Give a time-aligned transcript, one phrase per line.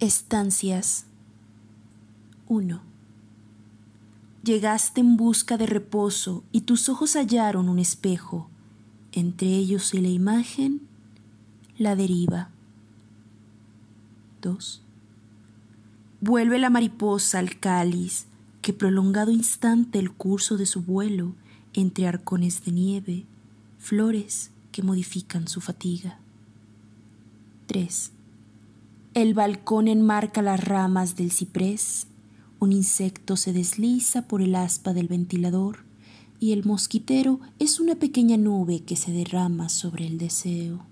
[0.00, 1.06] Estancias
[2.46, 2.80] 1.
[4.44, 8.48] Llegaste en busca de reposo y tus ojos hallaron un espejo,
[9.10, 10.82] entre ellos y la imagen,
[11.78, 12.50] la deriva.
[14.40, 14.82] 2.
[16.20, 18.26] Vuelve la mariposa al cáliz,
[18.62, 21.34] que prolongado instante el curso de su vuelo
[21.72, 23.26] entre arcones de nieve,
[23.80, 26.20] flores que modifican su fatiga.
[27.66, 28.12] 3.
[29.18, 32.06] El balcón enmarca las ramas del ciprés,
[32.60, 35.78] un insecto se desliza por el aspa del ventilador
[36.38, 40.86] y el mosquitero es una pequeña nube que se derrama sobre el deseo.